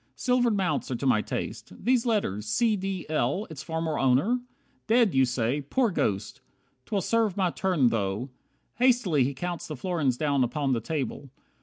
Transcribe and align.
Silvered 0.15 0.57
mounts 0.57 0.89
Are 0.89 0.95
to 0.95 1.05
my 1.05 1.21
taste. 1.21 1.71
These 1.77 2.07
letters 2.07 2.47
`C. 2.47 2.75
D. 2.79 3.05
L.' 3.07 3.45
Its 3.51 3.61
former 3.61 3.99
owner? 3.99 4.39
Dead, 4.87 5.13
you 5.13 5.25
say. 5.25 5.61
Poor 5.61 5.91
Ghost! 5.91 6.41
'Twill 6.87 7.01
serve 7.01 7.37
my 7.37 7.51
turn 7.51 7.89
though" 7.89 8.31
Hastily 8.79 9.23
he 9.23 9.35
counts 9.35 9.67
The 9.67 9.75
florins 9.77 10.17
down 10.17 10.43
upon 10.43 10.73
the 10.73 10.81
table. 10.81 11.29